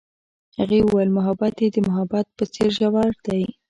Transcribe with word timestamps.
هغې 0.59 0.79
وویل 0.83 1.09
محبت 1.17 1.53
یې 1.61 1.67
د 1.75 1.77
محبت 1.87 2.25
په 2.37 2.43
څېر 2.53 2.69
ژور 2.77 3.11
دی. 3.25 3.43